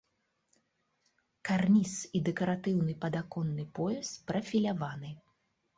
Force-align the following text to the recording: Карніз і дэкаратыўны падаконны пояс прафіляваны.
Карніз 1.49 1.93
і 2.19 2.23
дэкаратыўны 2.31 2.97
падаконны 3.05 3.63
пояс 3.81 4.07
прафіляваны. 4.33 5.19